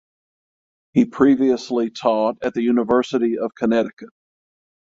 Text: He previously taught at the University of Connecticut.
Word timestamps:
He 0.93 1.05
previously 1.05 1.91
taught 1.91 2.37
at 2.41 2.55
the 2.55 2.63
University 2.63 3.37
of 3.37 3.53
Connecticut. 3.53 4.09